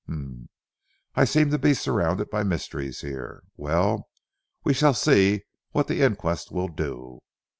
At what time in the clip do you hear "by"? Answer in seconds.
2.31-2.41